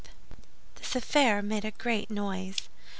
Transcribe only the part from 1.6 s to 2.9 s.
a great noise.